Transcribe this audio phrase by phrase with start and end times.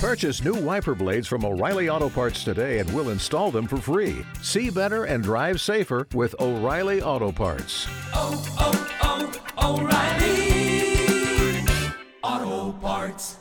[0.00, 4.24] Purchase new wiper blades from O'Reilly Auto Parts today and we'll install them for free.
[4.40, 7.86] See better and drive safer with O'Reilly Auto Parts.
[8.14, 11.66] oh, oh, oh O'Reilly
[12.22, 13.36] Auto Parts.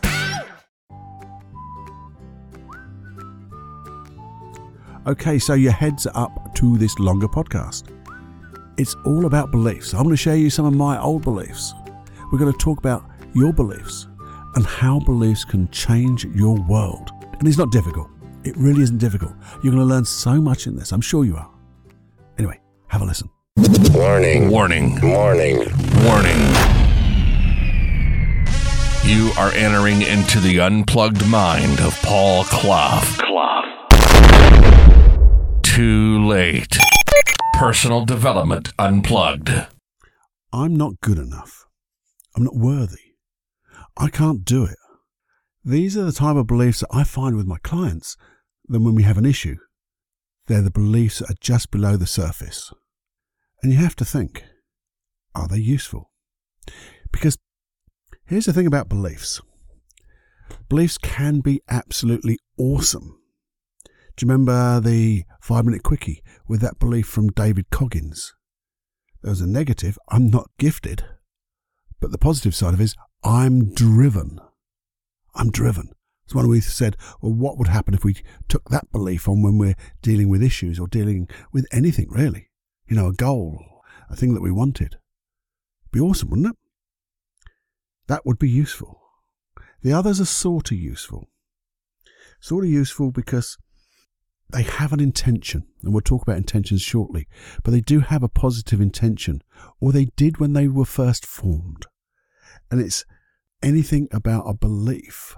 [5.07, 7.89] Okay, so your heads up to this longer podcast.
[8.77, 9.93] It's all about beliefs.
[9.93, 11.73] I'm going to share you some of my old beliefs.
[12.33, 14.08] We're going to talk about your beliefs
[14.59, 17.11] and how beliefs can change your world.
[17.39, 18.09] And it's not difficult.
[18.43, 19.31] It really isn't difficult.
[19.63, 20.91] You're going to learn so much in this.
[20.91, 21.49] I'm sure you are.
[22.37, 23.29] Anyway, have a listen.
[23.93, 24.49] Warning.
[24.49, 24.99] Warning.
[25.01, 25.59] Warning.
[26.03, 26.41] Warning.
[29.05, 33.01] You are entering into the unplugged mind of Paul Clough.
[33.17, 33.63] Clough.
[35.63, 36.77] Too late.
[37.53, 39.67] Personal Development Unplugged.
[40.51, 41.65] I'm not good enough.
[42.35, 43.08] I'm not worthy.
[43.99, 44.77] I can't do it.
[45.65, 48.15] These are the type of beliefs that I find with my clients
[48.69, 49.57] that when we have an issue,
[50.47, 52.73] they're the beliefs that are just below the surface.
[53.61, 54.45] And you have to think,
[55.35, 56.11] are they useful?
[57.11, 57.37] Because
[58.25, 59.41] here's the thing about beliefs
[60.69, 63.19] beliefs can be absolutely awesome.
[64.15, 68.33] Do you remember the five minute quickie with that belief from David Goggins?
[69.21, 71.03] There was a negative, I'm not gifted.
[71.99, 74.39] But the positive side of it is, I'm driven.
[75.35, 75.91] I'm driven.
[76.25, 78.17] It's one we said, well, what would happen if we
[78.47, 82.49] took that belief on when we're dealing with issues or dealing with anything really?
[82.87, 84.97] You know, a goal, a thing that we wanted.
[85.91, 87.51] Be awesome, wouldn't it?
[88.07, 89.01] That would be useful.
[89.81, 91.29] The others are sort of useful.
[92.39, 93.57] Sort of useful because
[94.51, 97.27] they have an intention, and we'll talk about intentions shortly,
[97.63, 99.41] but they do have a positive intention,
[99.79, 101.85] or they did when they were first formed.
[102.71, 103.05] And it's
[103.61, 105.35] anything about a belief,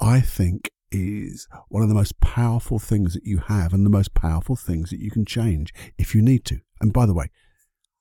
[0.00, 4.14] I think, is one of the most powerful things that you have and the most
[4.14, 6.60] powerful things that you can change if you need to.
[6.80, 7.30] And by the way,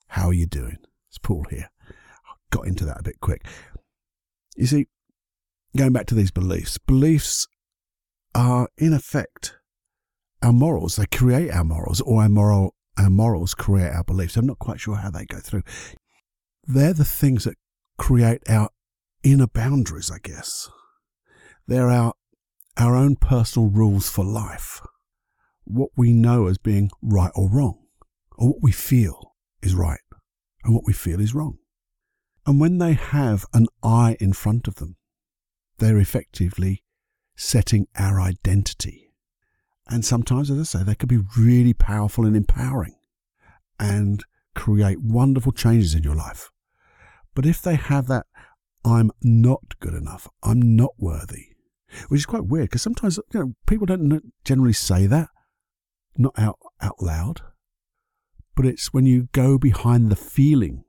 [0.07, 0.77] how are you doing?
[1.09, 1.69] It's Paul here.
[1.89, 3.45] I got into that a bit quick.
[4.55, 4.87] You see,
[5.77, 7.47] going back to these beliefs, beliefs
[8.33, 9.55] are in effect
[10.41, 10.95] our morals.
[10.95, 14.35] They create our morals, or our moral our morals create our beliefs.
[14.35, 15.63] I'm not quite sure how they go through.
[16.65, 17.55] They're the things that
[17.99, 18.69] create our
[19.21, 20.69] inner boundaries, I guess.
[21.67, 22.13] They're our
[22.77, 24.81] our own personal rules for life.
[25.65, 27.77] What we know as being right or wrong,
[28.37, 29.99] or what we feel is right,
[30.63, 31.57] and what we feel is wrong.
[32.47, 34.95] And when they have an I in front of them,
[35.77, 36.83] they're effectively
[37.35, 39.11] setting our identity.
[39.87, 42.95] And sometimes, as I say, they can be really powerful and empowering
[43.77, 44.23] and
[44.55, 46.49] create wonderful changes in your life.
[47.39, 48.25] But if they have that,
[48.83, 51.55] I'm not good enough, I'm not worthy,
[52.09, 55.29] which is quite weird because sometimes you know people don't generally say that,
[56.17, 57.39] not out out loud,
[58.57, 60.83] but it's when you go behind the feeling,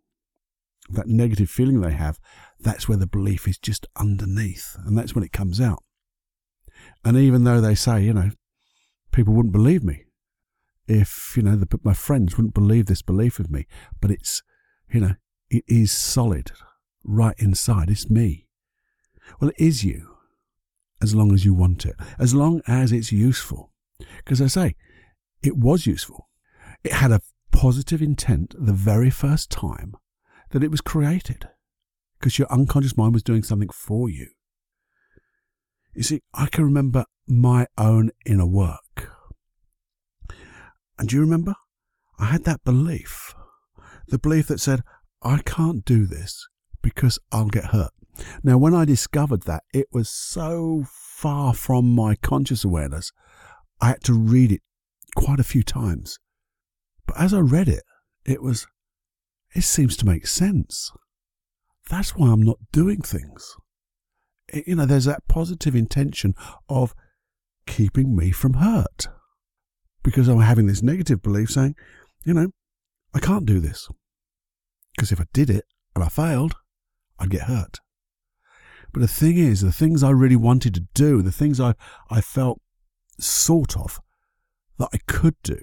[0.88, 2.18] that negative feeling they have,
[2.58, 5.84] that's where the belief is just underneath, and that's when it comes out.
[7.04, 8.30] And even though they say, you know,
[9.12, 10.02] people wouldn't believe me
[10.88, 13.68] if you know the, my friends wouldn't believe this belief of me,
[14.00, 14.42] but it's
[14.92, 15.14] you know
[15.50, 16.52] it is solid
[17.04, 17.90] right inside.
[17.90, 18.46] It's me.
[19.40, 20.16] Well, it is you,
[21.02, 23.72] as long as you want it, as long as it's useful.
[24.18, 24.76] Because I say,
[25.42, 26.28] it was useful.
[26.84, 27.20] It had a
[27.52, 29.94] positive intent the very first time
[30.50, 31.48] that it was created,
[32.18, 34.28] because your unconscious mind was doing something for you.
[35.94, 39.10] You see, I can remember my own inner work.
[40.98, 41.54] And do you remember?
[42.18, 43.34] I had that belief,
[44.08, 44.82] the belief that said,
[45.22, 46.46] I can't do this
[46.82, 47.92] because I'll get hurt.
[48.42, 53.12] Now, when I discovered that, it was so far from my conscious awareness,
[53.80, 54.62] I had to read it
[55.14, 56.18] quite a few times.
[57.06, 57.82] But as I read it,
[58.24, 58.66] it was,
[59.54, 60.92] it seems to make sense.
[61.88, 63.56] That's why I'm not doing things.
[64.48, 66.34] It, you know, there's that positive intention
[66.68, 66.94] of
[67.66, 69.08] keeping me from hurt.
[70.02, 71.74] Because I'm having this negative belief saying,
[72.24, 72.50] you know,
[73.12, 73.88] I can't do this.
[74.94, 75.64] Because if I did it
[75.94, 76.54] and I failed,
[77.18, 77.80] I'd get hurt.
[78.92, 81.74] But the thing is, the things I really wanted to do, the things I,
[82.10, 82.60] I felt
[83.18, 84.00] sort of
[84.78, 85.58] that I could do,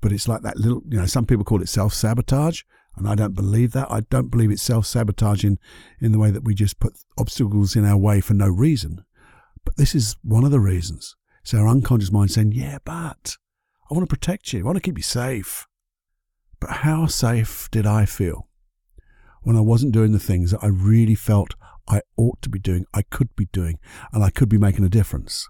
[0.00, 2.62] but it's like that little, you know, some people call it self sabotage,
[2.96, 3.90] and I don't believe that.
[3.90, 5.58] I don't believe it's self sabotaging
[6.00, 9.04] in the way that we just put obstacles in our way for no reason.
[9.64, 11.16] But this is one of the reasons.
[11.42, 13.36] It's our unconscious mind saying, yeah, but
[13.90, 14.60] I want to protect you.
[14.60, 15.66] I want to keep you safe.
[16.60, 18.48] But how safe did I feel
[19.42, 21.54] when I wasn't doing the things that I really felt
[21.88, 23.78] I ought to be doing, I could be doing,
[24.12, 25.48] and I could be making a difference.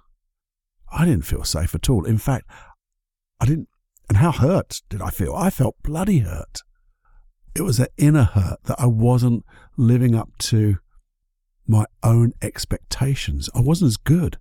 [0.92, 2.04] I didn't feel safe at all.
[2.04, 2.46] In fact,
[3.40, 3.68] I didn't.
[4.08, 5.34] And how hurt did I feel?
[5.34, 6.62] I felt bloody hurt.
[7.54, 9.44] It was an inner hurt that I wasn't
[9.76, 10.78] living up to
[11.66, 13.50] my own expectations.
[13.54, 14.38] I wasn't as good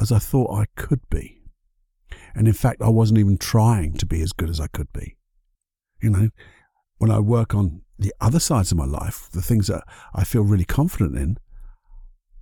[0.00, 1.42] as I thought I could be.
[2.34, 5.16] And in fact, I wasn't even trying to be as good as I could be.
[6.00, 6.28] You know,
[6.98, 9.82] when I work on the other sides of my life, the things that
[10.14, 11.38] I feel really confident in,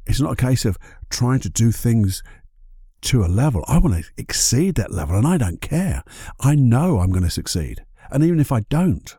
[0.06, 0.78] it's not a case of
[1.10, 2.22] trying to do things
[3.02, 3.64] to a level.
[3.66, 6.02] I want to exceed that level and I don't care.
[6.40, 7.84] I know I'm going to succeed.
[8.10, 9.16] And even if I don't,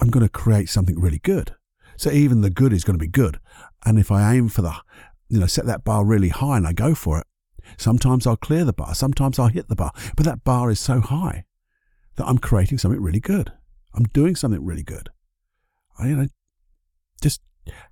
[0.00, 1.54] I'm going to create something really good.
[1.96, 3.40] So even the good is going to be good.
[3.84, 4.74] And if I aim for the,
[5.28, 7.26] you know, set that bar really high and I go for it,
[7.76, 9.92] sometimes I'll clear the bar, sometimes I'll hit the bar.
[10.16, 11.44] But that bar is so high
[12.18, 13.52] that I'm creating something really good.
[13.94, 15.08] I'm doing something really good.
[15.98, 16.26] I, you know,
[17.22, 17.40] just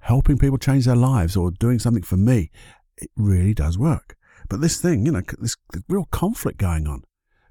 [0.00, 2.50] helping people change their lives or doing something for me,
[2.96, 4.16] it really does work.
[4.48, 5.56] But this thing, you know, this
[5.88, 7.02] real conflict going on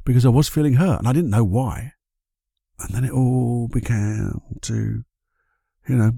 [0.03, 1.93] because I was feeling hurt and I didn't know why.
[2.79, 5.03] And then it all began to,
[5.87, 6.11] you know,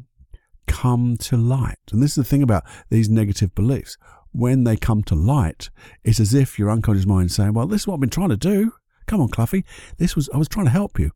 [0.65, 1.77] come to light.
[1.91, 3.97] And this is the thing about these negative beliefs.
[4.31, 5.69] When they come to light,
[6.03, 8.37] it's as if your unconscious mind saying, Well, this is what I've been trying to
[8.37, 8.73] do.
[9.07, 9.63] Come on, Cluffy.
[9.97, 11.11] This was I was trying to help you.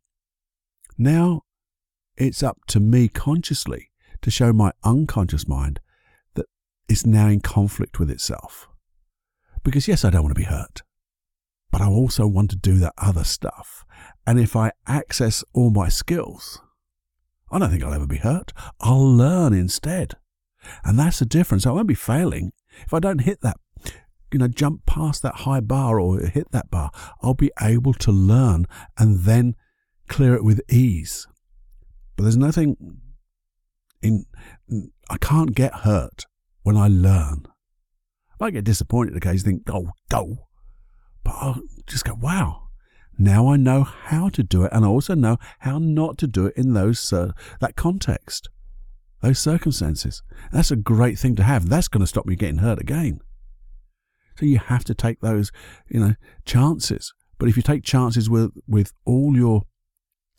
[0.97, 1.43] Now
[2.17, 3.91] it's up to me consciously
[4.21, 5.79] to show my unconscious mind
[6.35, 6.45] that
[6.87, 8.67] it's now in conflict with itself.
[9.63, 10.81] Because yes, I don't want to be hurt,
[11.71, 13.85] but I also want to do that other stuff.
[14.25, 16.59] And if I access all my skills,
[17.51, 18.53] I don't think I'll ever be hurt.
[18.79, 20.15] I'll learn instead.
[20.83, 21.65] And that's the difference.
[21.65, 22.53] I won't be failing.
[22.85, 23.57] If I don't hit that,
[24.31, 26.91] you know, jump past that high bar or hit that bar,
[27.21, 28.65] I'll be able to learn
[28.97, 29.55] and then
[30.07, 31.27] clear it with ease.
[32.15, 32.75] But there's nothing
[34.01, 34.25] in,
[35.09, 36.25] I can't get hurt
[36.63, 37.45] when I learn.
[38.31, 40.47] I might get disappointed occasionally, think, oh, go.
[41.23, 42.67] But I'll just go, wow,
[43.17, 46.47] now I know how to do it, and I also know how not to do
[46.47, 48.49] it in those uh, that context,
[49.21, 50.23] those circumstances.
[50.51, 51.69] That's a great thing to have.
[51.69, 53.21] That's going to stop me getting hurt again.
[54.37, 55.51] So you have to take those,
[55.89, 57.13] you know, chances.
[57.37, 59.63] But if you take chances with with all your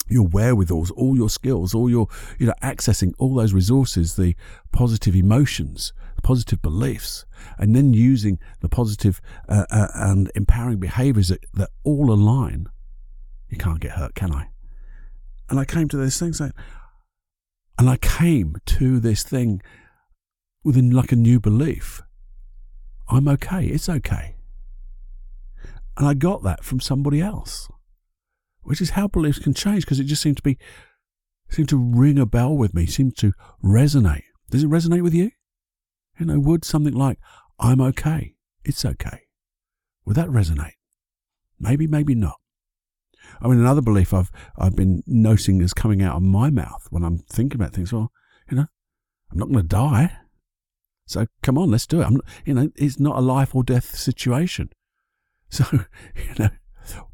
[0.09, 2.09] your wherewithals, all your skills, all your,
[2.39, 4.35] you know, accessing all those resources, the
[4.73, 7.25] positive emotions, the positive beliefs,
[7.59, 12.67] and then using the positive uh, uh, and empowering behaviors that, that all align,
[13.49, 14.49] you can't get hurt, can I?
[15.49, 16.53] And I came to this thing saying,
[17.79, 19.63] and I came to this thing
[20.65, 22.03] within like a new belief.
[23.13, 23.67] I'm okay.
[23.67, 24.37] It's okay.
[25.97, 27.69] And I got that from somebody else
[28.63, 30.59] which is how beliefs can change because it just seemed to be
[31.49, 33.33] seemed to ring a bell with me, seemed to
[33.63, 34.23] resonate.
[34.51, 35.31] Does it resonate with you?
[36.19, 37.19] You know, would something like
[37.59, 39.23] "I'm okay, it's okay,"
[40.05, 40.75] would that resonate?
[41.59, 42.39] Maybe, maybe not.
[43.41, 47.05] I mean, another belief I've I've been noticing is coming out of my mouth when
[47.05, 47.93] I'm thinking about things.
[47.93, 48.13] Well,
[48.51, 48.67] you know,
[49.31, 50.17] I'm not going to die,
[51.13, 52.07] so come on, let's do it.
[52.07, 54.71] I'm, you know, it's not a life or death situation.
[55.53, 56.49] So, you know,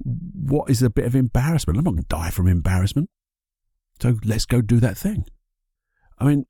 [0.04, 1.76] what is a bit of embarrassment?
[1.76, 3.10] I'm not going to die from embarrassment.
[4.00, 5.24] So let's go do that thing.
[6.18, 6.46] I mean,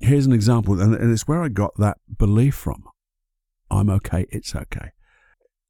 [0.00, 2.82] here's an example, and it's where I got that belief from.
[3.70, 4.90] I'm okay, it's okay.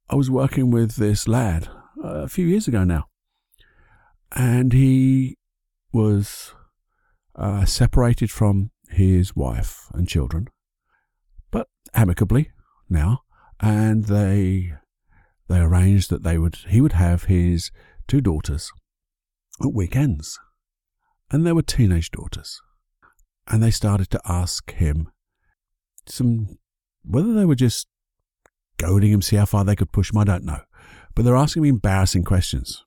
[0.09, 1.69] I was working with this lad
[2.03, 3.05] uh, a few years ago now,
[4.31, 5.37] and he
[5.91, 6.53] was
[7.35, 10.47] uh, separated from his wife and children,
[11.93, 12.51] amicably
[12.89, 13.21] now,
[13.59, 14.73] and they
[15.47, 17.71] they arranged that they would he would have his
[18.07, 18.71] two daughters
[19.61, 20.39] at weekends.
[21.31, 22.61] And they were teenage daughters.
[23.47, 25.09] And they started to ask him
[26.07, 26.57] some
[27.03, 27.87] whether they were just
[28.77, 30.61] goading him, see how far they could push him, I don't know.
[31.15, 32.83] But they're asking me embarrassing questions.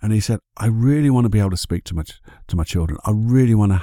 [0.00, 2.04] And he said, I really want to be able to speak to my,
[2.46, 2.98] to my children.
[3.04, 3.82] I really want to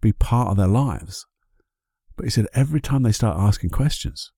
[0.00, 1.26] be part of their lives.
[2.16, 4.32] But he said, every time they start asking questions,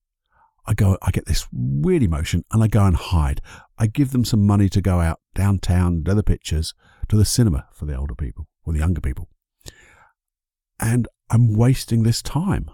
[0.66, 3.40] I go, I get this weird emotion and I go and hide.
[3.78, 6.74] I give them some money to go out downtown, do the pictures,
[7.08, 9.28] to the cinema for the older people or the younger people.
[10.80, 12.70] And I'm wasting this time.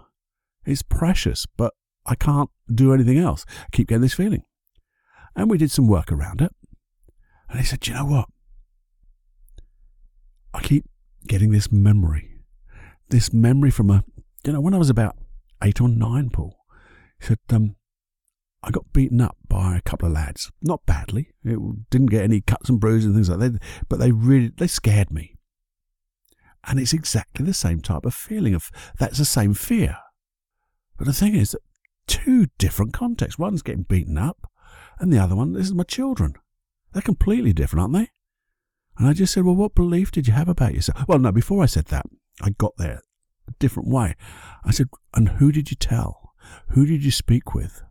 [0.65, 1.73] It's precious, but
[2.05, 3.45] I can't do anything else.
[3.47, 4.43] I keep getting this feeling.
[5.35, 6.51] And we did some work around it.
[7.49, 8.29] And he said, Do you know what?
[10.53, 10.85] I keep
[11.27, 12.29] getting this memory.
[13.09, 14.03] This memory from a,
[14.45, 15.17] you know, when I was about
[15.63, 16.57] eight or nine, Paul.
[17.19, 17.75] He said, um,
[18.63, 20.51] I got beaten up by a couple of lads.
[20.61, 21.31] Not badly.
[21.43, 21.59] It
[21.89, 23.61] didn't get any cuts and bruises and things like that.
[23.89, 25.35] But they really they scared me.
[26.65, 29.97] And it's exactly the same type of feeling of that's the same fear.
[30.97, 31.61] But the thing is that
[32.07, 33.37] two different contexts.
[33.37, 34.49] One's getting beaten up,
[34.99, 36.35] and the other one, this is my children.
[36.93, 38.11] They're completely different, aren't they?
[38.97, 41.03] And I just said, Well, what belief did you have about yourself?
[41.07, 42.05] Well, no, before I said that,
[42.41, 43.01] I got there
[43.47, 44.15] a different way.
[44.63, 46.33] I said, And who did you tell?
[46.69, 47.83] Who did you speak with?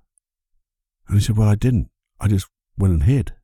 [1.09, 1.91] And he said, Well, I didn't.
[2.21, 3.35] I just went and hid.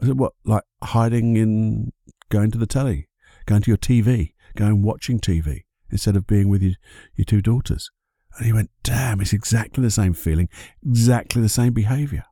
[0.00, 1.92] I said, What, like hiding in
[2.30, 3.08] going to the telly,
[3.46, 6.74] going to your TV, going watching TV instead of being with your,
[7.14, 7.90] your two daughters?
[8.36, 10.48] And he went, Damn, it's exactly the same feeling,
[10.86, 12.24] exactly the same behavior.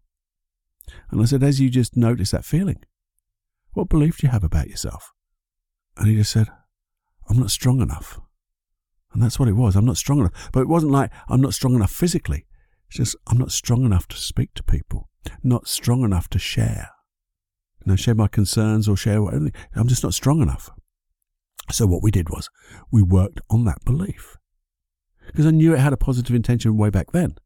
[1.11, 2.83] And I said, As you just noticed that feeling,
[3.73, 5.13] what belief do you have about yourself?
[5.97, 6.49] And he just said,
[7.29, 8.21] I'm not strong enough.
[9.13, 9.77] And that's what it was.
[9.77, 10.51] I'm not strong enough.
[10.53, 12.47] But it wasn't like I'm not strong enough physically.
[12.89, 15.09] It's just I'm not strong enough to speak to people,
[15.43, 16.91] not strong enough to share.
[17.85, 19.51] You know, share my concerns or share whatever.
[19.75, 20.71] I'm just not strong enough.
[21.71, 22.51] So what we did was
[22.91, 24.37] we worked on that belief.
[25.27, 27.37] Because I knew it had a positive intention way back then.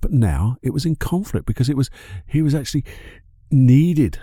[0.00, 1.90] But now it was in conflict because it was
[2.26, 2.84] he was actually
[3.50, 4.18] needed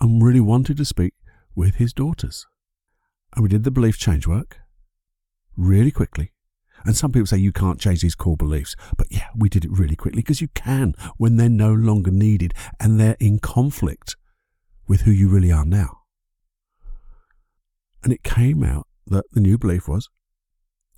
[0.00, 1.14] and really wanted to speak
[1.54, 2.46] with his daughters.
[3.34, 4.58] And we did the belief change work
[5.56, 6.32] really quickly.
[6.84, 8.76] And some people say you can't change these core beliefs.
[8.96, 12.52] But yeah, we did it really quickly because you can when they're no longer needed
[12.78, 14.16] and they're in conflict
[14.86, 16.00] with who you really are now.
[18.02, 20.10] And it came out that the new belief was,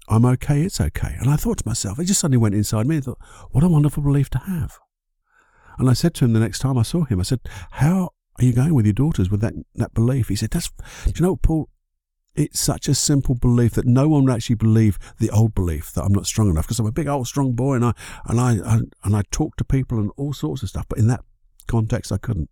[0.09, 1.17] I'm okay, it's okay.
[1.21, 3.19] And I thought to myself, it just suddenly went inside me and thought,
[3.51, 4.79] what a wonderful belief to have.
[5.79, 7.41] And I said to him the next time I saw him, I said,
[7.73, 10.29] How are you going with your daughters with that, that belief?
[10.29, 10.71] He said, That's,
[11.05, 11.69] do you know, Paul,
[12.37, 16.05] it's such a simple belief that no one would actually believe the old belief that
[16.05, 17.93] I'm not strong enough because I'm a big old strong boy and I
[18.27, 20.87] and I, I and I talk to people and all sorts of stuff.
[20.89, 21.25] But in that
[21.67, 22.51] context, I couldn't.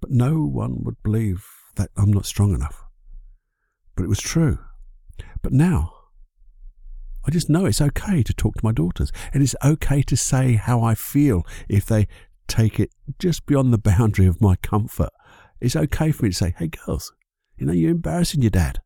[0.00, 2.84] But no one would believe that I'm not strong enough.
[3.94, 4.58] But it was true.
[5.42, 5.92] But now,
[7.24, 10.54] I just know it's okay to talk to my daughters, and it's okay to say
[10.54, 12.08] how I feel if they
[12.48, 15.10] take it just beyond the boundary of my comfort.
[15.60, 17.12] It's okay for me to say, "Hey, girls,
[17.56, 18.81] you know you're embarrassing your dad."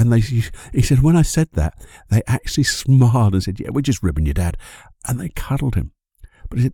[0.00, 1.74] And they, he said, when I said that,
[2.08, 4.56] they actually smiled and said, "Yeah, we're just ribbing your dad,"
[5.06, 5.92] and they cuddled him.
[6.48, 6.72] But it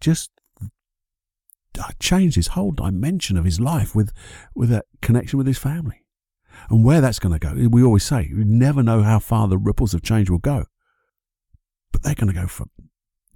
[0.00, 0.30] just
[0.62, 4.12] uh, changed his whole dimension of his life with
[4.54, 6.04] with a connection with his family,
[6.70, 7.68] and where that's going to go.
[7.68, 10.66] We always say we never know how far the ripples of change will go,
[11.90, 12.66] but they're going to go for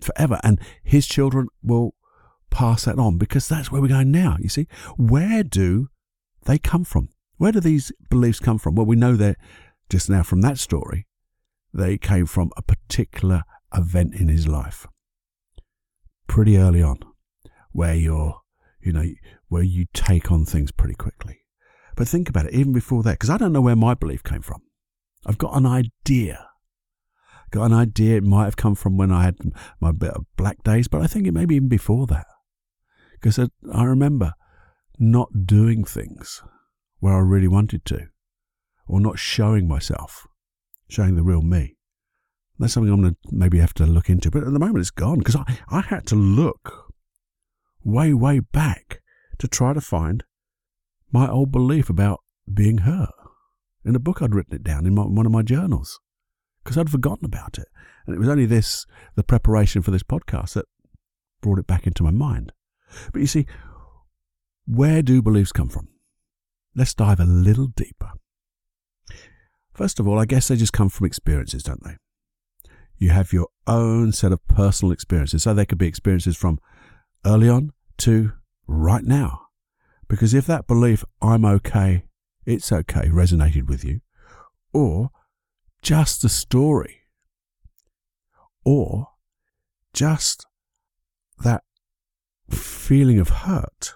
[0.01, 1.97] forever, and his children will
[2.51, 4.37] pass that on because that's where we're going now.
[4.39, 5.89] You see, where do
[6.45, 7.09] they come from?
[7.43, 8.77] Where do these beliefs come from?
[8.77, 9.37] Well, we know that
[9.91, 11.09] just now from that story,
[11.75, 13.43] they came from a particular
[13.75, 14.87] event in his life
[16.29, 17.01] pretty early on
[17.73, 18.41] where you're,
[18.81, 19.07] you know,
[19.49, 21.41] where you take on things pretty quickly.
[21.97, 24.43] But think about it, even before that, because I don't know where my belief came
[24.43, 24.63] from.
[25.27, 26.49] I've got an idea.
[27.51, 29.39] Got an idea it might have come from when I had
[29.81, 32.27] my bit of black days, but I think it may be even before that.
[33.15, 34.35] Because I, I remember
[35.01, 36.41] not doing things
[37.03, 38.07] where I really wanted to,
[38.87, 40.25] or not showing myself,
[40.89, 41.77] showing the real me.
[42.61, 44.31] That's something I'm going to maybe have to look into.
[44.31, 46.95] But at the moment, it's gone because I, I had to look
[47.83, 49.01] way, way back
[49.39, 50.23] to try to find
[51.11, 52.21] my old belief about
[52.55, 53.11] being hurt.
[53.85, 55.99] In a book, I'd written it down in, my, one of my journals
[56.63, 57.67] because I'd forgotten about it.
[58.07, 60.67] And it was only this, the preparation for this podcast, that
[61.41, 62.53] brought it back into my mind.
[63.13, 63.47] But you see,
[64.67, 65.89] where do beliefs come from?
[66.75, 68.13] Let's dive a little deeper.
[69.75, 71.97] First of all, I guess they just come from experiences, don't they?
[72.99, 75.43] You have your own set of personal experiences.
[75.43, 76.59] So they could be experiences from
[77.25, 78.33] early on to
[78.67, 79.47] right now.
[80.09, 82.05] Because if that belief, I'm okay,
[82.45, 84.01] it's okay, resonated with you,
[84.73, 85.11] or
[85.81, 87.01] just a story,
[88.65, 89.09] or
[89.93, 90.47] just
[91.43, 91.65] that
[92.51, 93.95] feeling of hurt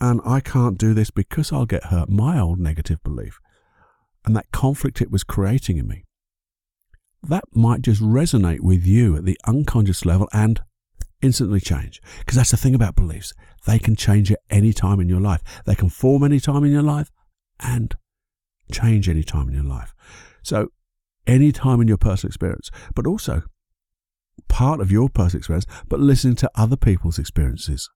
[0.00, 3.40] and I can't do this because I'll get hurt, my old negative belief,
[4.24, 6.04] and that conflict it was creating in me,
[7.22, 10.60] that might just resonate with you at the unconscious level and
[11.20, 12.00] instantly change.
[12.20, 13.34] Because that's the thing about beliefs.
[13.66, 15.42] They can change at any time in your life.
[15.66, 17.10] They can form any time in your life
[17.58, 17.94] and
[18.70, 19.94] change any time in your life.
[20.42, 20.68] So,
[21.26, 23.42] any time in your personal experience, but also
[24.48, 27.90] part of your personal experience, but listening to other people's experiences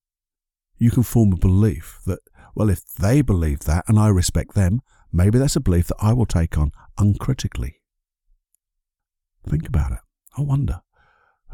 [0.78, 2.20] you can form a belief that,
[2.54, 4.80] well, if they believe that and I respect them,
[5.12, 7.80] maybe that's a belief that I will take on uncritically.
[9.48, 9.98] Think about it.
[10.36, 10.82] I wonder,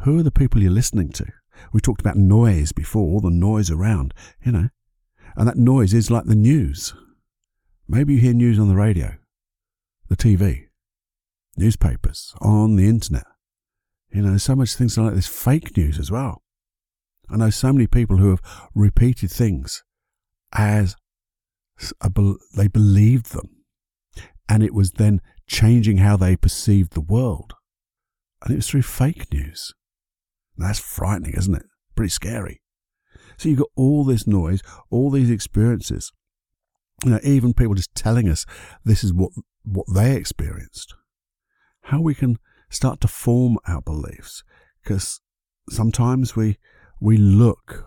[0.03, 1.25] who are the people you're listening to?
[1.73, 4.69] We talked about noise before, all the noise around, you know,
[5.35, 6.93] and that noise is like the news.
[7.87, 9.15] Maybe you hear news on the radio,
[10.07, 10.67] the TV,
[11.57, 13.25] newspapers, on the internet.
[14.11, 16.43] You know, so much things like this fake news as well.
[17.31, 18.41] I know so many people who have
[18.73, 19.83] repeated things
[20.53, 20.95] as
[22.01, 23.63] a bel they believed them,
[24.47, 27.53] and it was then changing how they perceived the world.
[28.43, 29.73] And it was through fake news.
[30.57, 31.65] And that's frightening, isn't it?
[31.95, 32.61] Pretty scary.
[33.37, 36.11] So you've got all this noise, all these experiences.
[37.05, 38.45] You know, even people just telling us
[38.83, 39.31] this is what
[39.63, 40.93] what they experienced.
[41.83, 42.37] How we can
[42.69, 44.43] start to form our beliefs,
[44.83, 45.21] because
[45.69, 46.57] sometimes we
[46.99, 47.85] we look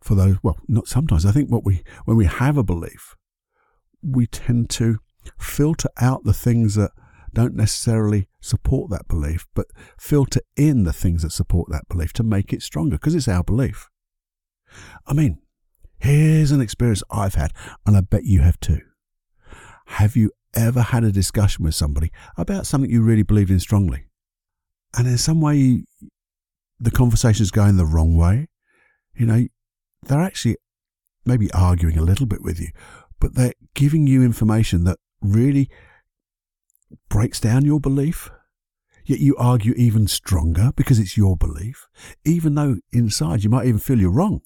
[0.00, 0.36] for those.
[0.42, 1.26] Well, not sometimes.
[1.26, 3.16] I think what we when we have a belief,
[4.02, 4.98] we tend to
[5.38, 6.90] filter out the things that
[7.34, 9.66] don't necessarily support that belief, but
[9.98, 13.44] filter in the things that support that belief to make it stronger because it's our
[13.44, 13.88] belief.
[15.06, 15.38] I mean,
[15.98, 17.52] here's an experience I've had,
[17.86, 18.80] and I bet you have too.
[19.86, 24.06] Have you ever had a discussion with somebody about something you really believed in strongly?
[24.96, 25.84] And in some way,
[26.80, 28.48] the conversation is going the wrong way.
[29.14, 29.46] You know,
[30.02, 30.56] they're actually
[31.24, 32.68] maybe arguing a little bit with you,
[33.20, 35.68] but they're giving you information that really
[37.08, 38.30] breaks down your belief.
[39.04, 41.88] Yet you argue even stronger because it's your belief,
[42.24, 44.42] even though inside you might even feel you're wrong.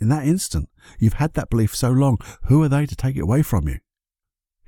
[0.00, 3.22] In that instant, you've had that belief so long, who are they to take it
[3.22, 3.78] away from you?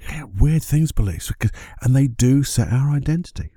[0.01, 1.53] Yeah, weird things, beliefs, because,
[1.83, 3.53] and they do set our identity.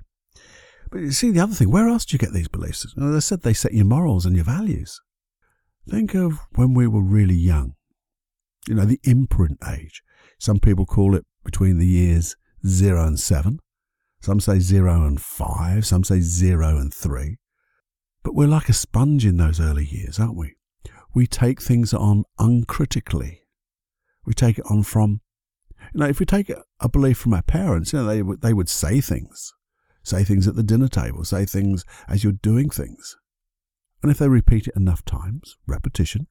[0.90, 2.86] But you see, the other thing, where else do you get these beliefs?
[3.00, 5.00] I said, they set your morals and your values.
[5.88, 7.74] Think of when we were really young.
[8.68, 10.02] You know, the imprint age.
[10.38, 13.60] Some people call it between the years zero and seven.
[14.20, 15.86] Some say zero and five.
[15.86, 17.38] Some say zero and three.
[18.22, 20.56] But we're like a sponge in those early years, aren't we?
[21.14, 23.42] We take things on uncritically.
[24.26, 25.22] We take it on from,
[25.94, 28.68] you know, if we take a belief from our parents, you know, they, they would
[28.68, 29.52] say things,
[30.02, 33.16] say things at the dinner table, say things as you're doing things.
[34.02, 36.26] And if they repeat it enough times, repetition,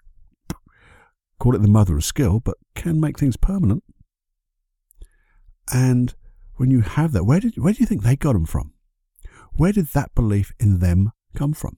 [1.39, 3.83] call it the mother of skill, but can make things permanent.
[5.71, 6.15] And
[6.55, 8.73] when you have that, where did where do you think they got them from?
[9.53, 11.77] Where did that belief in them come from?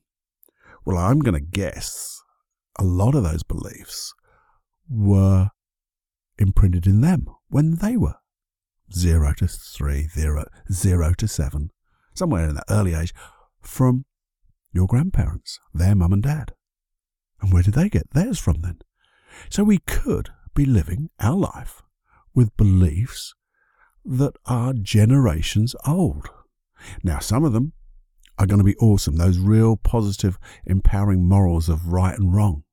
[0.86, 2.21] Well, I'm going to guess
[2.80, 4.13] a lot of those beliefs
[4.89, 5.49] were
[6.38, 8.15] imprinted in them when they were
[8.93, 11.71] zero to three, zero, zero to seven,
[12.13, 13.13] somewhere in that early age,
[13.62, 14.06] from
[14.71, 16.54] your grandparents, their mum and dad.
[17.41, 18.80] And where did they get theirs from then?
[19.50, 21.82] So we could be living our life
[22.34, 23.34] with beliefs
[24.06, 26.28] that are generations old.
[27.04, 27.74] Now, some of them
[28.38, 32.63] are going to be awesome, those real positive, empowering morals of right and wrong.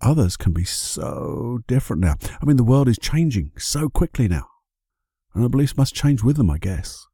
[0.00, 2.16] Others can be so different now.
[2.40, 4.48] I mean, the world is changing so quickly now.
[5.34, 7.06] And the beliefs must change with them, I guess.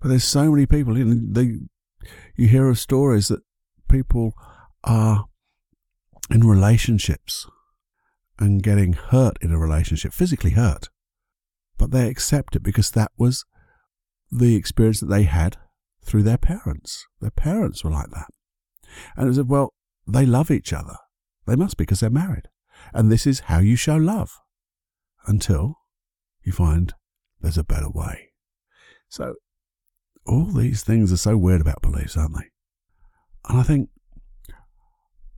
[0.00, 1.58] But there's so many people, you they,
[2.36, 3.40] you hear of stories that
[3.88, 4.32] people
[4.84, 5.26] are
[6.30, 7.46] in relationships
[8.38, 10.88] and getting hurt in a relationship, physically hurt
[11.80, 13.46] but they accept it because that was
[14.30, 15.56] the experience that they had
[16.04, 17.06] through their parents.
[17.22, 18.26] Their parents were like that.
[19.16, 19.72] And it was, well,
[20.06, 20.96] they love each other.
[21.46, 22.48] They must because they're married.
[22.92, 24.30] And this is how you show love
[25.26, 25.76] until
[26.44, 26.92] you find
[27.40, 28.32] there's a better way.
[29.08, 29.36] So,
[30.26, 32.50] all these things are so weird about beliefs, aren't they?
[33.48, 33.88] And I think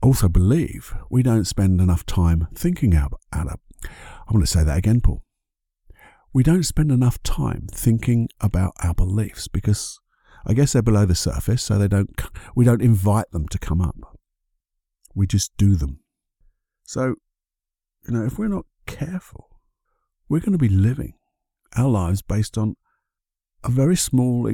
[0.01, 3.59] also believe we don't spend enough time thinking about it.
[4.27, 5.23] I'm going to say that again, Paul
[6.33, 9.99] we don't spend enough time thinking about our beliefs because
[10.45, 12.09] I guess they're below the surface, so they don't,
[12.55, 13.95] we don't invite them to come up.
[15.15, 15.99] We just do them.
[16.83, 17.15] So,
[18.07, 19.61] you know, if we're not careful,
[20.27, 21.13] we're going to be living
[21.77, 22.75] our lives based on
[23.63, 24.51] a very small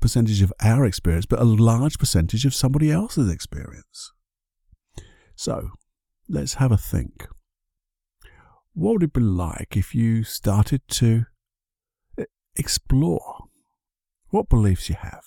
[0.00, 4.12] percentage of our experience, but a large percentage of somebody else's experience.
[5.34, 5.70] So,
[6.28, 7.28] let's have a think
[8.76, 11.24] what would it be like if you started to
[12.54, 13.46] explore
[14.28, 15.22] what beliefs you have?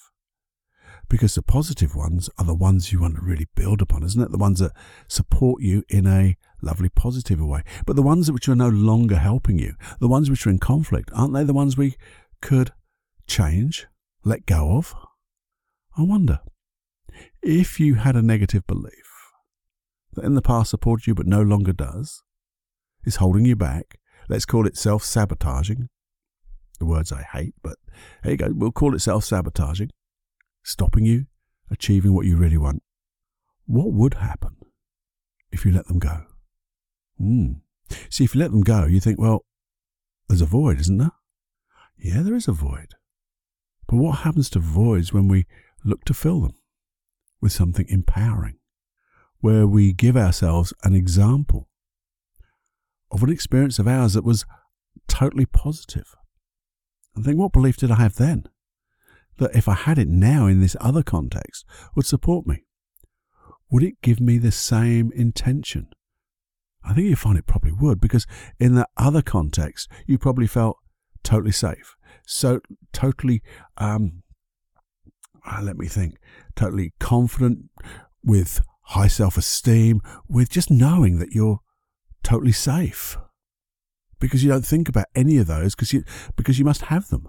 [1.09, 4.29] Because the positive ones are the ones you want to really build upon, isn't it?
[4.29, 4.73] The ones that
[5.07, 7.63] support you in a lovely positive way.
[7.87, 11.09] But the ones which are no longer helping you, the ones which are in conflict,
[11.15, 11.95] aren't they the ones we
[12.41, 12.71] could
[13.29, 13.87] change,
[14.23, 14.95] let go of?
[15.97, 16.39] I wonder
[17.41, 19.09] if you had a negative belief
[20.13, 22.23] that in the past supported you but no longer does,
[23.05, 23.99] is holding you back.
[24.27, 25.89] Let's call it self sabotaging.
[26.79, 27.77] The words I hate, but
[28.23, 28.51] there you go.
[28.53, 29.91] We'll call it self sabotaging,
[30.63, 31.25] stopping you
[31.71, 32.81] achieving what you really want.
[33.65, 34.55] What would happen
[35.51, 36.23] if you let them go?
[37.17, 37.53] Hmm.
[38.09, 39.45] See, if you let them go, you think, well,
[40.27, 41.11] there's a void, isn't there?
[41.97, 42.95] Yeah, there is a void.
[43.89, 45.47] But what happens to voids when we
[45.83, 46.53] look to fill them
[47.41, 48.59] with something empowering,
[49.39, 51.67] where we give ourselves an example
[53.09, 54.45] of an experience of ours that was
[55.07, 56.15] totally positive?
[57.15, 58.43] And think, what belief did I have then?
[59.39, 62.65] That if I had it now in this other context, would support me?
[63.71, 65.87] Would it give me the same intention?
[66.83, 68.27] I think you find it probably would, because
[68.59, 70.77] in that other context, you probably felt
[71.23, 71.95] totally safe,
[72.29, 72.61] so
[72.93, 73.41] totally,
[73.77, 74.21] um,
[75.49, 76.17] uh, let me think,
[76.55, 77.71] totally confident,
[78.23, 81.59] with high self esteem, with just knowing that you're
[82.21, 83.17] totally safe,
[84.19, 86.03] because you don't think about any of those because you
[86.35, 87.27] because you must have them.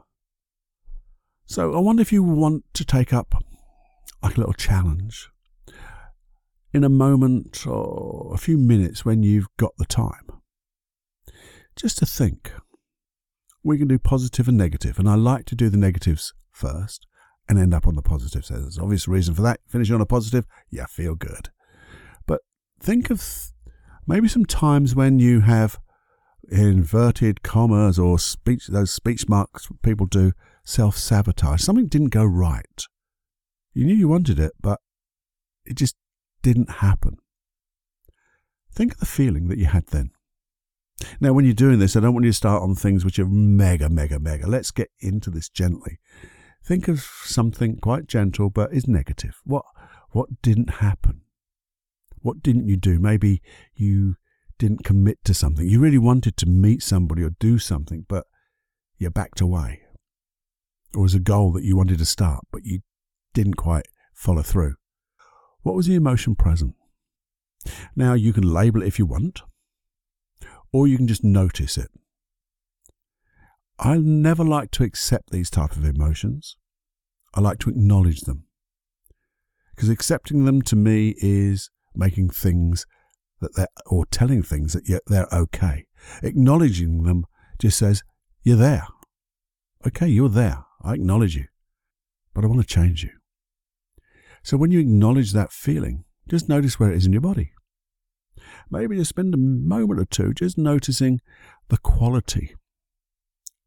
[1.46, 3.42] So I wonder if you want to take up
[4.22, 5.30] like a little challenge
[6.74, 10.30] in a moment or a few minutes when you've got the time.
[11.74, 12.52] Just to think.
[13.62, 17.06] We can do positive and negative, and I like to do the negatives first
[17.48, 18.44] and end up on the positive.
[18.44, 19.60] So there's obvious reason for that.
[19.66, 21.50] Finishing on a positive, yeah, feel good.
[22.26, 22.40] But
[22.80, 23.52] think of
[24.06, 25.78] maybe some times when you have
[26.50, 30.32] inverted commas or speech those speech marks people do
[30.64, 31.62] self sabotage.
[31.62, 32.84] Something didn't go right.
[33.72, 34.80] You knew you wanted it, but
[35.64, 35.96] it just
[36.42, 37.18] didn't happen.
[38.72, 40.10] Think of the feeling that you had then.
[41.20, 43.26] Now, when you're doing this, I don't want you to start on things which are
[43.26, 44.46] mega, mega, mega.
[44.46, 45.98] Let's get into this gently.
[46.62, 49.40] Think of something quite gentle but is negative.
[49.44, 49.64] What
[50.10, 51.22] what didn't happen?
[52.20, 52.98] What didn't you do?
[52.98, 53.42] Maybe
[53.74, 54.16] you
[54.58, 55.66] didn't commit to something.
[55.66, 58.26] You really wanted to meet somebody or do something, but
[58.98, 59.80] you backed away.
[60.94, 62.80] Or was a goal that you wanted to start, but you
[63.32, 64.74] didn't quite follow through.
[65.62, 66.74] What was the emotion present?
[67.94, 69.42] Now, you can label it if you want,
[70.72, 71.90] or you can just notice it.
[73.78, 76.56] I never like to accept these type of emotions.
[77.34, 78.44] I like to acknowledge them.
[79.74, 82.84] Because accepting them to me is making things
[83.40, 85.86] that they're, or telling things that they're okay.
[86.22, 87.24] Acknowledging them
[87.58, 88.02] just says,
[88.42, 88.86] you're there.
[89.86, 90.64] Okay, you're there.
[90.82, 91.46] I acknowledge you.
[92.34, 93.10] But I want to change you.
[94.42, 97.52] So when you acknowledge that feeling, just notice where it is in your body.
[98.70, 101.20] Maybe just spend a moment or two just noticing
[101.68, 102.54] the quality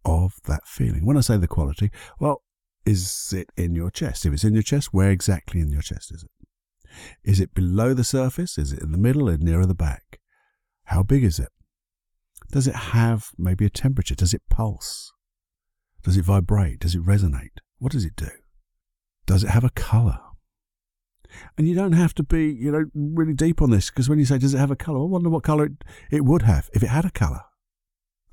[0.05, 1.05] of that feeling.
[1.05, 2.41] When I say the quality, well,
[2.85, 4.25] is it in your chest?
[4.25, 6.29] If it's in your chest, where exactly in your chest is it?
[7.23, 8.57] Is it below the surface?
[8.57, 10.19] Is it in the middle or nearer the back?
[10.85, 11.49] How big is it?
[12.51, 14.15] Does it have maybe a temperature?
[14.15, 15.11] Does it pulse?
[16.03, 16.79] Does it vibrate?
[16.79, 17.57] Does it resonate?
[17.79, 18.29] What does it do?
[19.25, 20.19] Does it have a color?
[21.57, 24.25] And you don't have to be, you know, really deep on this because when you
[24.25, 24.99] say, does it have a color?
[24.99, 27.41] I wonder what color it, it would have if it had a color.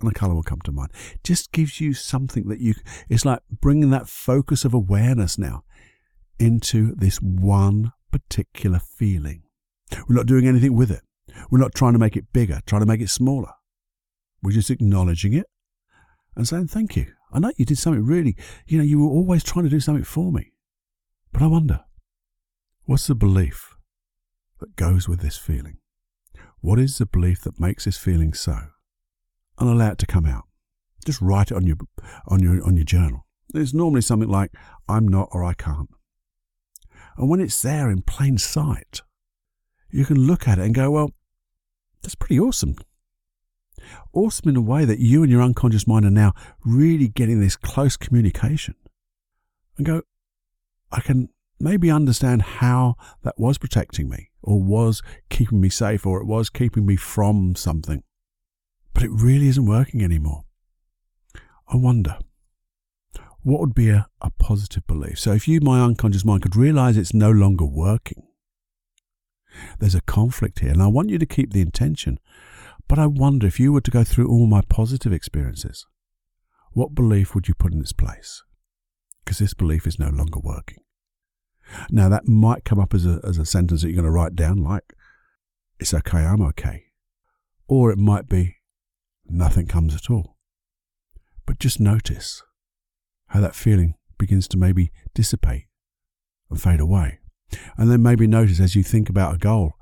[0.01, 0.91] And a color will come to mind.
[1.23, 2.75] Just gives you something that you,
[3.09, 5.65] it's like bringing that focus of awareness now
[6.39, 9.43] into this one particular feeling.
[10.09, 11.03] We're not doing anything with it.
[11.51, 13.53] We're not trying to make it bigger, trying to make it smaller.
[14.43, 15.47] We're just acknowledging it
[16.35, 17.13] and saying, thank you.
[17.33, 18.37] I know you did something really,
[18.67, 20.53] you know, you were always trying to do something for me.
[21.33, 21.85] But I wonder,
[22.91, 23.77] what's the belief
[24.59, 25.77] that goes with this feeling?
[26.61, 28.57] What is the belief that makes this feeling so?
[29.61, 30.43] And allow it to come out.
[31.07, 31.77] Just write it on your,
[32.27, 33.27] on your, on your journal.
[33.55, 34.51] It's normally something like,
[34.89, 35.89] I'm not or I can't.
[37.17, 39.03] And when it's there in plain sight,
[39.93, 41.13] you can look at it and go, well,
[42.03, 42.75] that's pretty awesome.
[44.13, 46.33] Awesome in a way that you and your unconscious mind are now
[46.65, 48.75] really getting this close communication.
[49.77, 50.03] And go,
[50.91, 51.29] I can
[51.61, 56.51] maybe understand how that was protecting me, or was keeping me safe, or it was
[56.51, 58.03] keeping me from something.
[58.95, 60.45] But it really isn't working anymore.
[61.69, 62.19] I wonder
[63.43, 65.19] what would be a, a positive belief?
[65.19, 68.27] So if you, my unconscious mind, could realize it's no longer working,
[69.79, 70.71] there's a conflict here.
[70.71, 72.19] And I want you to keep the intention.
[72.87, 75.87] But I wonder if you were to go through all my positive experiences,
[76.73, 78.43] what belief would you put in its place?
[79.25, 80.79] Because this belief is no longer working.
[81.91, 84.35] Now, that might come up as a, as a sentence that you're going to write
[84.35, 84.95] down, like,
[85.79, 86.85] it's okay, I'm okay.
[87.69, 88.57] Or it might be,
[89.27, 90.37] nothing comes at all.
[91.47, 92.43] But just notice
[93.29, 95.67] how that feeling begins to maybe dissipate
[96.51, 97.21] and fade away.
[97.77, 99.73] And then maybe notice as you think about a goal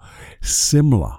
[0.41, 1.17] similar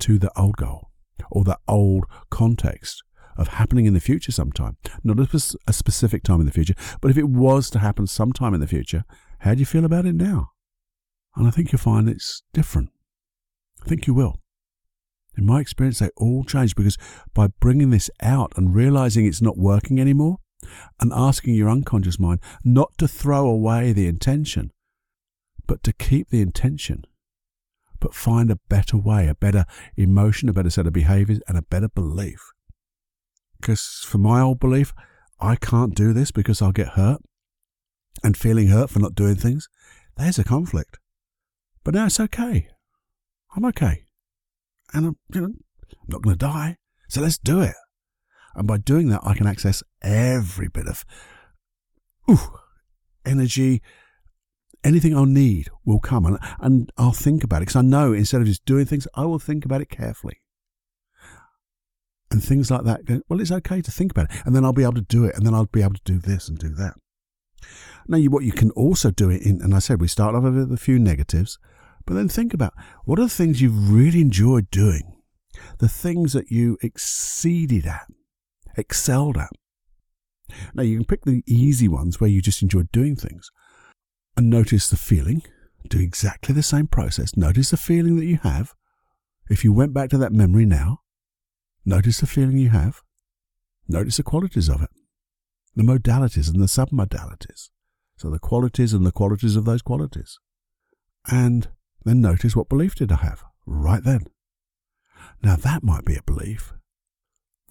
[0.00, 0.90] to the old goal
[1.30, 3.02] or the old context
[3.36, 4.76] of happening in the future sometime.
[5.04, 8.54] Not a, a specific time in the future, but if it was to happen sometime
[8.54, 9.04] in the future,
[9.40, 10.50] how do you feel about it now?
[11.34, 12.90] And I think you'll find it's different.
[13.84, 14.40] I think you will.
[15.36, 16.96] In my experience, they all change because
[17.34, 20.38] by bringing this out and realizing it's not working anymore,
[21.00, 24.72] and asking your unconscious mind not to throw away the intention,
[25.66, 27.04] but to keep the intention,
[28.00, 29.64] but find a better way, a better
[29.96, 32.40] emotion, a better set of behaviors, and a better belief.
[33.60, 34.92] Because for my old belief,
[35.40, 37.20] I can't do this because I'll get hurt
[38.22, 39.68] and feeling hurt for not doing things,
[40.16, 40.98] there's a conflict.
[41.84, 42.68] But now it's okay.
[43.54, 44.04] I'm okay.
[44.92, 46.76] And I'm, you know, I'm not going to die.
[47.08, 47.74] So let's do it.
[48.54, 51.04] And by doing that, I can access every bit of
[52.30, 52.58] ooh,
[53.24, 53.82] energy,
[54.82, 56.24] anything I'll need will come.
[56.24, 59.24] And, and I'll think about it because I know instead of just doing things, I
[59.24, 60.40] will think about it carefully.
[62.30, 64.42] And things like that, go, well, it's okay to think about it.
[64.44, 65.36] And then I'll be able to do it.
[65.36, 66.94] And then I'll be able to do this and do that.
[68.08, 70.44] Now, you, what you can also do it in, and I said we start off
[70.44, 71.58] with a few negatives,
[72.04, 75.16] but then think about what are the things you've really enjoyed doing,
[75.78, 78.06] the things that you exceeded at,
[78.76, 79.50] excelled at.
[80.74, 83.50] Now, you can pick the easy ones where you just enjoyed doing things
[84.36, 85.42] and notice the feeling.
[85.88, 87.36] Do exactly the same process.
[87.36, 88.74] Notice the feeling that you have.
[89.48, 91.00] If you went back to that memory now,
[91.84, 93.02] notice the feeling you have.
[93.88, 94.90] Notice the qualities of it,
[95.76, 97.70] the modalities and the submodalities.
[98.16, 100.38] So the qualities and the qualities of those qualities.
[101.30, 101.68] And
[102.04, 104.26] then notice what belief did I have right then.
[105.42, 106.72] Now that might be a belief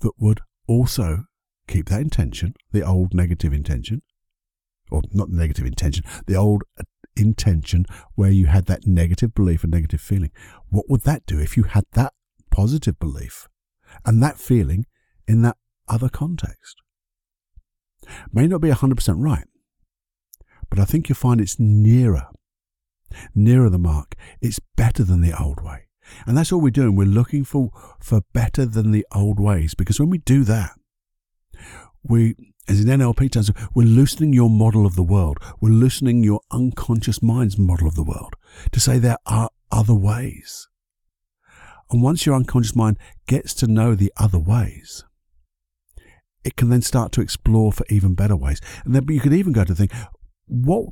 [0.01, 1.25] that would also
[1.67, 4.01] keep that intention, the old negative intention,
[4.91, 6.83] or not negative intention, the old uh,
[7.15, 10.31] intention where you had that negative belief and negative feeling.
[10.69, 12.13] What would that do if you had that
[12.51, 13.47] positive belief
[14.05, 14.85] and that feeling
[15.27, 16.75] in that other context?
[18.31, 19.45] May not be 100% right,
[20.69, 22.27] but I think you'll find it's nearer,
[23.33, 24.15] nearer the mark.
[24.41, 25.87] It's better than the old way.
[26.25, 26.95] And that's all we're doing.
[26.95, 30.71] We're looking for, for better than the old ways because when we do that,
[32.03, 32.35] we,
[32.67, 35.39] as in NLP terms, we're loosening your model of the world.
[35.59, 38.35] We're loosening your unconscious mind's model of the world
[38.71, 40.67] to say there are other ways.
[41.91, 42.97] And once your unconscious mind
[43.27, 45.03] gets to know the other ways,
[46.43, 48.61] it can then start to explore for even better ways.
[48.85, 49.91] And then, you could even go to think,
[50.47, 50.89] what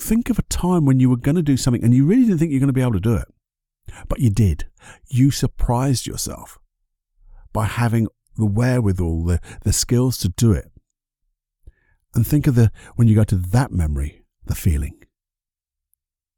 [0.00, 2.38] think of a time when you were going to do something and you really didn't
[2.38, 3.26] think you're going to be able to do it
[4.08, 4.66] but you did.
[5.06, 6.58] You surprised yourself
[7.52, 10.70] by having the wherewithal the, the skills to do it.
[12.14, 15.02] And think of the when you go to that memory the feeling.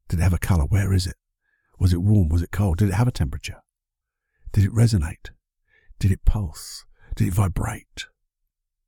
[0.09, 0.65] Did it have a color?
[0.65, 1.15] Where is it?
[1.79, 2.29] Was it warm?
[2.29, 2.77] Was it cold?
[2.77, 3.61] Did it have a temperature?
[4.51, 5.29] Did it resonate?
[5.97, 6.85] Did it pulse?
[7.15, 8.07] Did it vibrate?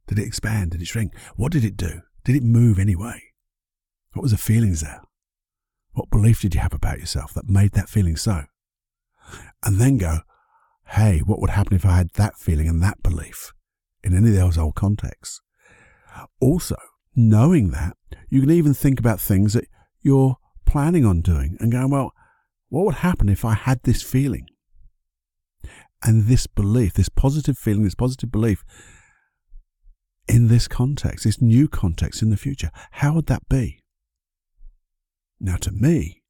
[0.07, 0.71] Did it expand?
[0.71, 1.13] Did it shrink?
[1.37, 2.01] What did it do?
[2.25, 3.32] Did it move anyway
[4.13, 5.01] what was the feelings there?
[5.93, 8.45] What belief did you have about yourself that made that feeling so?
[9.63, 10.19] And then go,
[10.87, 13.53] hey, what would happen if I had that feeling and that belief
[14.03, 15.41] in any of those old contexts?
[16.39, 16.75] Also,
[17.15, 17.95] knowing that,
[18.29, 19.67] you can even think about things that
[20.01, 22.11] you're planning on doing and going, well,
[22.69, 24.47] what would happen if I had this feeling
[26.03, 28.63] and this belief, this positive feeling, this positive belief
[30.27, 32.71] in this context, this new context in the future?
[32.91, 33.82] How would that be?
[35.43, 36.23] Now, to me,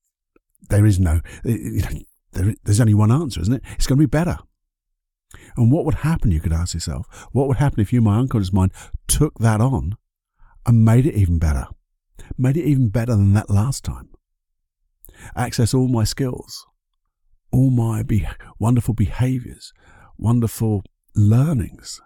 [0.69, 3.61] there is no, there, there's only one answer, isn't it?
[3.75, 4.39] It's going to be better.
[5.55, 8.51] And what would happen, you could ask yourself, what would happen if you, my unconscious
[8.51, 8.71] mind,
[9.07, 9.97] took that on
[10.65, 11.67] and made it even better?
[12.39, 14.09] Made it even better than that last time?
[15.35, 16.65] Access all my skills,
[17.51, 19.73] all my be- wonderful behaviors,
[20.17, 20.83] wonderful
[21.15, 22.01] learnings,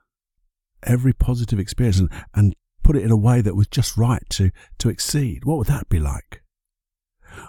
[0.83, 4.51] every positive experience, and, and put it in a way that was just right to,
[4.79, 5.45] to exceed.
[5.45, 6.41] What would that be like?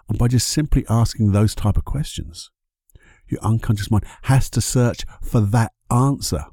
[0.08, 2.50] And by just simply asking those type of questions,
[3.28, 6.44] your unconscious mind has to search for that answer,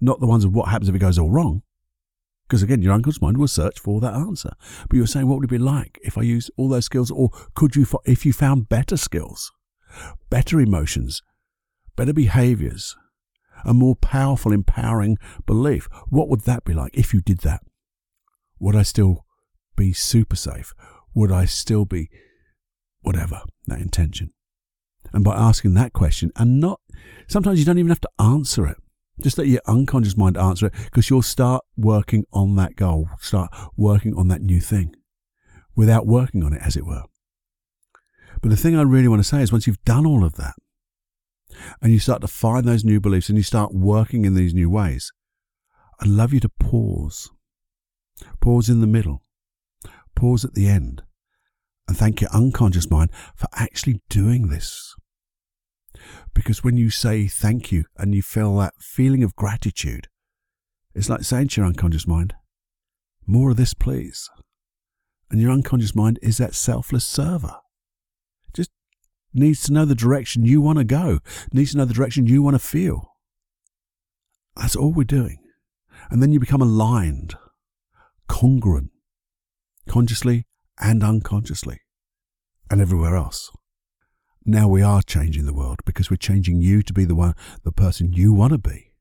[0.00, 1.62] not the ones of what happens if it goes all wrong.
[2.48, 4.52] Because again, your unconscious mind will search for that answer.
[4.88, 7.10] But you're saying, what would it be like if I use all those skills?
[7.10, 9.52] Or could you, if you found better skills,
[10.30, 11.22] better emotions,
[11.94, 12.96] better behaviors,
[13.64, 17.60] a more powerful, empowering belief, what would that be like if you did that?
[18.58, 19.26] Would I still
[19.76, 20.74] be super safe?
[21.18, 22.10] Would I still be
[23.00, 24.30] whatever that intention?
[25.12, 26.80] And by asking that question, and not
[27.26, 28.76] sometimes you don't even have to answer it.
[29.20, 33.50] Just let your unconscious mind answer it because you'll start working on that goal, start
[33.76, 34.94] working on that new thing
[35.74, 37.02] without working on it, as it were.
[38.40, 40.54] But the thing I really want to say is once you've done all of that
[41.82, 44.70] and you start to find those new beliefs and you start working in these new
[44.70, 45.12] ways,
[45.98, 47.28] I'd love you to pause.
[48.40, 49.24] Pause in the middle.
[50.14, 51.02] Pause at the end
[51.88, 54.94] and thank your unconscious mind for actually doing this.
[56.34, 60.06] Because when you say thank you and you feel that feeling of gratitude,
[60.94, 62.34] it's like saying to your unconscious mind,
[63.26, 64.28] More of this, please.
[65.30, 67.56] And your unconscious mind is that selfless server.
[68.54, 68.70] Just
[69.34, 71.20] needs to know the direction you want to go,
[71.52, 73.12] needs to know the direction you want to feel.
[74.56, 75.38] That's all we're doing.
[76.10, 77.34] And then you become aligned,
[78.28, 78.90] congruent,
[79.86, 80.47] consciously
[80.80, 81.80] and unconsciously,
[82.70, 83.50] and everywhere else.
[84.44, 87.72] Now we are changing the world because we're changing you to be the one, the
[87.72, 88.92] person you want to be.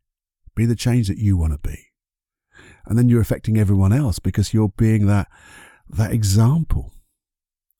[0.55, 1.87] Be the change that you want to be.
[2.85, 5.27] And then you're affecting everyone else because you're being that,
[5.89, 6.93] that example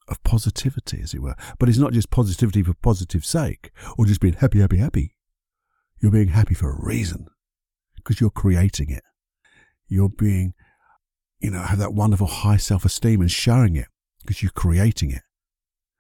[0.08, 1.36] of positivity, as it were.
[1.60, 5.16] But it's not just positivity for positive sake or just being happy, happy, happy.
[6.00, 7.28] You're being happy for a reason
[7.96, 9.04] because you're creating it.
[9.88, 10.54] You're being,
[11.40, 13.88] you know, have that wonderful high self esteem and showing it
[14.22, 15.22] because you're creating it.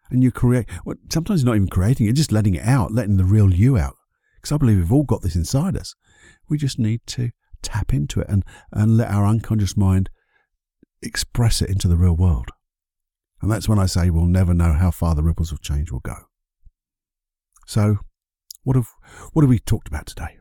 [0.09, 3.17] And you create, well, sometimes you're not even creating it, just letting it out, letting
[3.17, 3.95] the real you out.
[4.35, 5.95] Because I believe we've all got this inside us.
[6.49, 10.09] We just need to tap into it and, and let our unconscious mind
[11.01, 12.49] express it into the real world.
[13.41, 15.99] And that's when I say we'll never know how far the ripples of change will
[15.99, 16.15] go.
[17.65, 17.97] So,
[18.63, 18.87] what have,
[19.33, 20.37] what have we talked about today?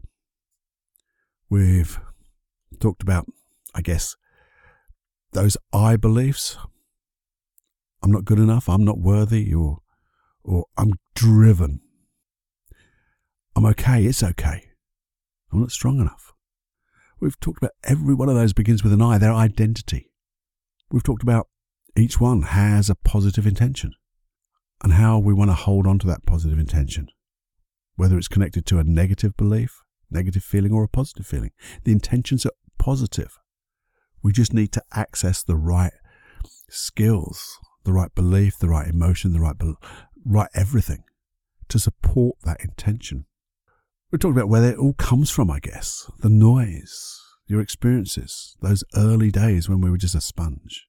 [1.51, 1.99] We've
[2.81, 3.27] talked about,
[3.75, 4.17] I guess,
[5.37, 6.57] those I beliefs.
[8.03, 9.79] I'm not good enough, I'm not worthy, or,
[10.43, 11.81] or I'm driven.
[13.55, 14.71] I'm okay, it's okay.
[15.53, 16.33] I'm not strong enough.
[17.21, 20.11] We've talked about every one of those begins with an I, their identity.
[20.91, 21.49] We've talked about
[21.97, 23.93] each one has a positive intention
[24.83, 27.09] and how we want to hold on to that positive intention,
[27.97, 31.51] whether it's connected to a negative belief, negative feeling, or a positive feeling.
[31.85, 33.39] The intentions are positive.
[34.27, 35.93] We just need to access the right
[36.69, 39.55] skills, the right belief, the right emotion, the right,
[40.25, 41.05] right everything
[41.69, 43.27] to support that intention.
[44.11, 46.11] We're talking about where it all comes from, I guess.
[46.19, 50.89] The noise, your experiences, those early days when we were just a sponge.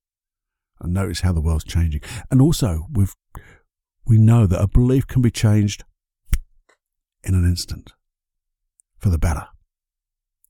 [0.81, 2.01] And notice how the world's changing.
[2.31, 3.13] And also, we've,
[4.03, 5.83] we know that a belief can be changed
[7.23, 7.93] in an instant
[8.97, 9.45] for the better.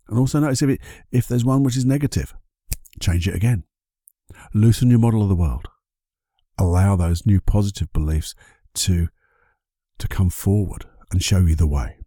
[0.08, 0.80] And also notice if, it,
[1.12, 2.34] if there's one which is negative,
[3.02, 3.64] change it again.
[4.54, 5.68] Loosen your model of the world.
[6.58, 8.34] Allow those new positive beliefs
[8.76, 9.08] to,
[10.00, 11.98] to come forward and show you the way.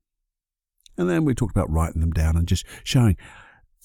[0.98, 3.16] And then we talked about writing them down and just showing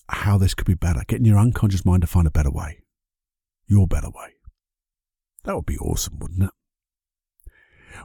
[0.09, 2.83] how this could be better, getting your unconscious mind to find a better way,
[3.67, 4.33] your better way.
[5.43, 6.49] That would be awesome, wouldn't it?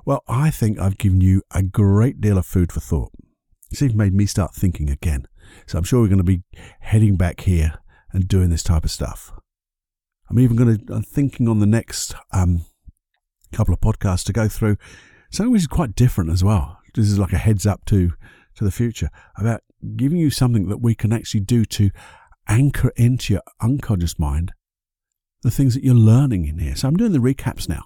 [0.04, 3.12] Well, I think I've given you a great deal of food for thought.
[3.70, 5.26] It's even made me start thinking again.
[5.66, 6.42] So I'm sure we're going to be
[6.80, 7.80] heading back here
[8.12, 9.32] and doing this type of stuff.
[10.28, 12.64] I'm even going to, I'm thinking on the next um,
[13.52, 14.76] couple of podcasts to go through
[15.30, 16.78] something which is quite different as well.
[16.94, 18.12] This is like a heads up to
[18.56, 19.62] to the future about
[19.96, 21.90] giving you something that we can actually do to
[22.48, 24.52] anchor into your unconscious mind
[25.42, 26.76] the things that you're learning in here.
[26.76, 27.84] So I'm doing the recaps now,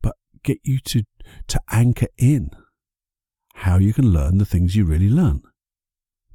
[0.00, 1.02] but get you to,
[1.48, 2.50] to anchor in
[3.54, 5.42] how you can learn the things you really learn.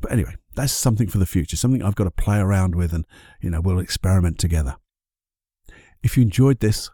[0.01, 3.05] But anyway, that's something for the future, something I've got to play around with and,
[3.41, 4.75] you know, we'll experiment together.
[6.01, 6.89] If you enjoyed this,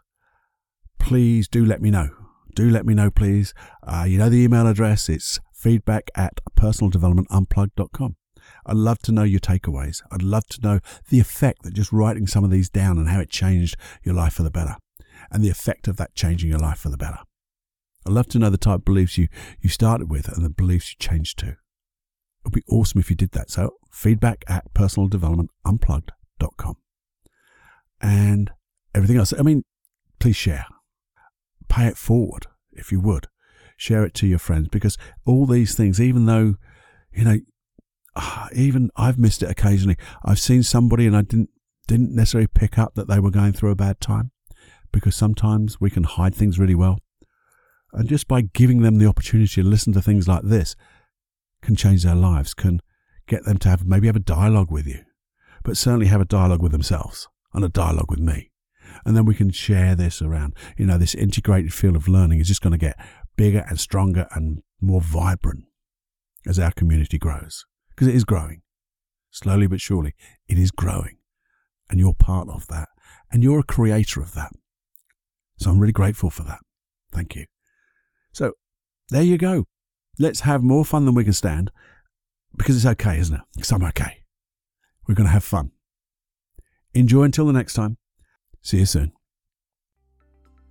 [0.98, 2.10] please do let me know.
[2.54, 3.54] Do let me know, please.
[3.82, 5.08] Uh, you know the email address.
[5.08, 8.16] It's feedback at personaldevelopmentunplugged.com.
[8.66, 10.02] I'd love to know your takeaways.
[10.10, 13.20] I'd love to know the effect that just writing some of these down and how
[13.20, 14.76] it changed your life for the better
[15.30, 17.18] and the effect of that changing your life for the better.
[18.06, 19.28] I'd love to know the type of beliefs you,
[19.60, 21.56] you started with and the beliefs you changed to.
[22.40, 23.50] It would be awesome if you did that.
[23.50, 26.76] So feedback at personaldevelopmentunplugged.com.
[28.00, 28.50] And
[28.94, 29.34] everything else.
[29.38, 29.64] I mean,
[30.18, 30.66] please share.
[31.68, 33.26] Pay it forward if you would
[33.76, 36.56] share it to your friends because all these things, even though,
[37.12, 37.38] you know,
[38.16, 39.96] ah, even I've missed it occasionally.
[40.24, 41.50] I've seen somebody and I didn't
[41.86, 44.30] didn't necessarily pick up that they were going through a bad time
[44.92, 46.98] because sometimes we can hide things really well.
[47.92, 50.76] And just by giving them the opportunity to listen to things like this
[51.62, 52.80] can change their lives, can
[53.26, 55.04] get them to have maybe have a dialogue with you,
[55.62, 58.50] but certainly have a dialogue with themselves and a dialogue with me.
[59.04, 60.54] And then we can share this around.
[60.76, 62.98] You know, this integrated field of learning is just going to get
[63.36, 65.64] bigger and stronger and more vibrant
[66.46, 67.64] as our community grows.
[67.90, 68.62] Because it is growing.
[69.30, 70.14] Slowly but surely,
[70.48, 71.18] it is growing.
[71.88, 72.88] And you're part of that.
[73.30, 74.52] And you're a creator of that.
[75.58, 76.60] So I'm really grateful for that.
[77.12, 77.46] Thank you.
[78.32, 78.52] So
[79.10, 79.66] there you go.
[80.18, 81.70] Let's have more fun than we can stand
[82.56, 83.40] because it's okay, isn't it?
[83.54, 84.22] Because I'm okay.
[85.06, 85.70] We're going to have fun.
[86.94, 87.96] Enjoy until the next time.
[88.62, 89.12] See you soon.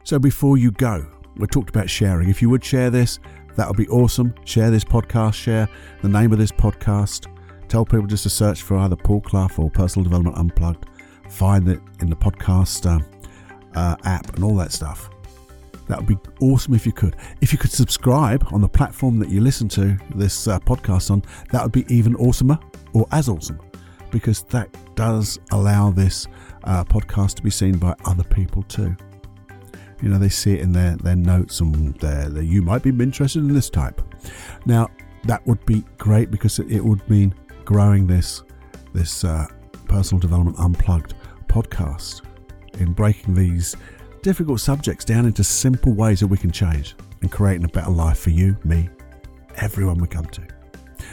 [0.03, 1.05] So before you go,
[1.37, 2.29] we talked about sharing.
[2.29, 3.19] If you would share this,
[3.55, 4.33] that would be awesome.
[4.45, 5.67] Share this podcast, share
[6.01, 7.27] the name of this podcast.
[7.67, 10.85] Tell people just to search for either Paul Clough or Personal Development Unplugged.
[11.29, 13.03] find it in the podcast uh,
[13.77, 15.09] uh, app and all that stuff.
[15.89, 17.15] That would be awesome if you could.
[17.41, 21.23] If you could subscribe on the platform that you listen to this uh, podcast on,
[21.51, 22.61] that would be even awesomer
[22.93, 23.59] or as awesome
[24.11, 26.27] because that does allow this
[26.63, 28.95] uh, podcast to be seen by other people too.
[30.01, 32.89] You know, they see it in their, their notes and their, their, you might be
[32.89, 33.99] interested in this type.
[34.65, 34.89] Now,
[35.23, 37.33] that would be great because it would mean
[37.65, 38.43] growing this
[38.93, 39.45] this uh,
[39.87, 41.13] personal development unplugged
[41.47, 42.21] podcast
[42.79, 43.75] in breaking these
[44.21, 48.19] difficult subjects down into simple ways that we can change and creating a better life
[48.19, 48.89] for you, me,
[49.55, 50.41] everyone we come to.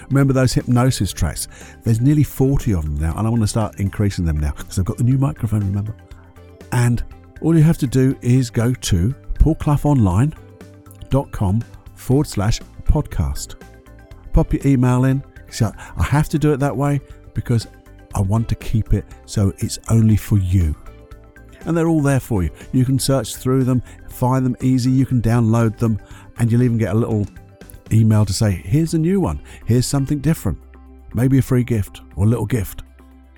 [0.08, 1.48] Remember those hypnosis tracks?
[1.82, 4.78] There's nearly 40 of them now, and I want to start increasing them now because
[4.78, 5.96] I've got the new microphone, remember?
[6.72, 7.02] And
[7.40, 13.54] all you have to do is go to paulcloughonline.com forward slash podcast.
[14.32, 15.22] Pop your email in.
[15.62, 17.00] I have to do it that way
[17.34, 17.68] because
[18.14, 20.74] I want to keep it so it's only for you.
[21.66, 22.50] And they're all there for you.
[22.72, 26.00] You can search through them, find them easy, you can download them,
[26.38, 27.26] and you'll even get a little
[27.92, 30.58] email to say, here's a new one, here's something different.
[31.14, 32.82] Maybe a free gift or a little gift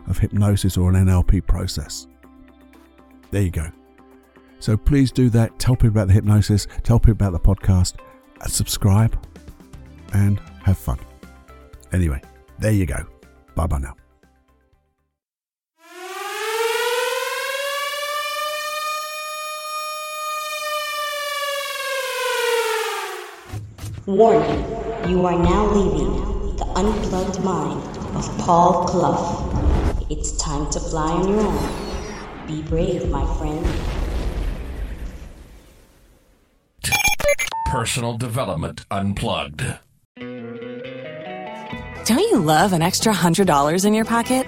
[0.06, 2.06] of hypnosis or an NLP process.
[3.30, 3.70] There you go.
[4.60, 5.58] So please do that.
[5.58, 7.94] Tell people about the hypnosis, tell people about the podcast,
[8.40, 9.18] and subscribe
[10.12, 10.98] and have fun.
[11.92, 12.20] Anyway,
[12.58, 13.06] there you go.
[13.54, 13.94] Bye bye now.
[24.08, 24.64] Warning,
[25.06, 27.78] you are now leaving the unplugged mind
[28.16, 30.06] of Paul Clough.
[30.08, 32.46] It's time to fly on your own.
[32.46, 33.66] Be brave, my friend.
[37.66, 39.76] Personal Development Unplugged.
[42.06, 44.46] Don't you love an extra $100 in your pocket?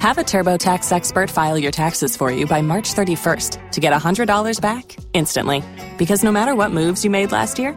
[0.00, 4.60] Have a TurboTax expert file your taxes for you by March 31st to get $100
[4.60, 5.62] back instantly.
[5.98, 7.76] Because no matter what moves you made last year,